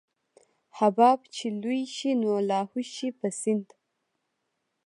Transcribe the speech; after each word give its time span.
حباب 0.77 1.19
چې 1.35 1.45
لوى 1.61 1.81
شي 1.95 2.11
نو 2.21 2.31
لاهو 2.49 2.79
شي 2.93 3.07
په 3.19 3.27
سيند. 3.41 3.67